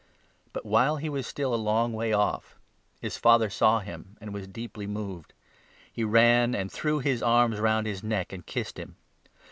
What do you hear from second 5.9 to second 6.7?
he ran